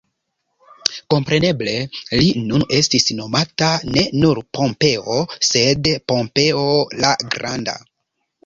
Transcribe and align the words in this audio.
Kompreneble, 1.13 1.75
li 2.21 2.31
nun 2.47 2.65
estis 2.79 3.05
nomata 3.19 3.69
ne 3.97 4.07
nur 4.23 4.41
Pompeo, 4.59 5.21
sed 5.51 5.91
Pompeo 6.13 6.67
la 7.05 7.17
Granda. 7.37 7.79